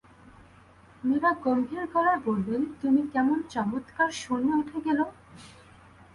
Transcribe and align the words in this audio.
মীরা 1.03 1.31
গম্ভীর 1.43 1.83
গলায় 1.93 2.21
বললেন, 2.25 2.61
তুমি 2.81 3.01
কেমন 3.13 3.37
চমৎকার 3.49 4.09
শূন্যে 4.21 4.53
উঠে 4.55 4.79
গেলো! 4.85 5.05